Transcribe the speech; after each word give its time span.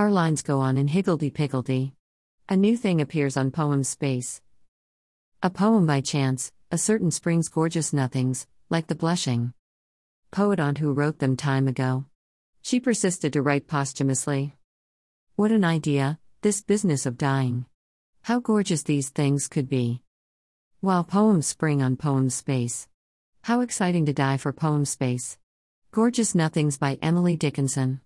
Our 0.00 0.10
lines 0.10 0.40
go 0.40 0.60
on 0.60 0.78
in 0.78 0.88
higgledy 0.88 1.28
piggledy. 1.28 1.92
A 2.48 2.56
new 2.56 2.74
thing 2.74 3.02
appears 3.02 3.36
on 3.36 3.50
Poem 3.50 3.84
Space. 3.84 4.40
A 5.42 5.50
poem 5.50 5.84
by 5.84 6.00
chance, 6.00 6.52
a 6.70 6.78
certain 6.78 7.10
spring's 7.10 7.50
gorgeous 7.50 7.92
nothings, 7.92 8.46
like 8.70 8.86
the 8.86 8.94
blushing 8.94 9.52
poet 10.30 10.58
aunt 10.58 10.78
who 10.78 10.94
wrote 10.94 11.18
them 11.18 11.36
time 11.36 11.68
ago. 11.68 12.06
She 12.62 12.80
persisted 12.80 13.34
to 13.34 13.42
write 13.42 13.66
posthumously. 13.66 14.54
What 15.36 15.52
an 15.52 15.66
idea, 15.66 16.18
this 16.40 16.62
business 16.62 17.04
of 17.04 17.18
dying. 17.18 17.66
How 18.22 18.40
gorgeous 18.40 18.82
these 18.82 19.10
things 19.10 19.48
could 19.48 19.68
be. 19.68 20.00
While 20.80 21.04
poems 21.04 21.46
spring 21.46 21.82
on 21.82 21.96
Poem 21.96 22.30
Space. 22.30 22.88
How 23.42 23.60
exciting 23.60 24.06
to 24.06 24.14
die 24.14 24.38
for 24.38 24.54
Poem 24.54 24.86
Space. 24.86 25.36
Gorgeous 25.90 26.34
Nothings 26.34 26.78
by 26.78 26.98
Emily 27.02 27.36
Dickinson. 27.36 27.98